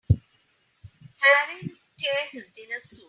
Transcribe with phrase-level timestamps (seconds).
[1.19, 2.99] Harry'll tear his dinner suit.